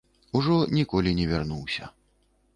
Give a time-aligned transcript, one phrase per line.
[0.39, 1.93] Ужо ніколі не вярнуўся.